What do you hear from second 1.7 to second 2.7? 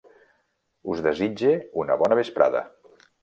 una bona vesprada.